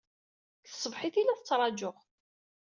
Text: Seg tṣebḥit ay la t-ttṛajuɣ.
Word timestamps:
Seg 0.65 0.71
tṣebḥit 0.75 1.15
ay 1.19 1.25
la 1.25 1.35
t-ttṛajuɣ. 1.37 1.97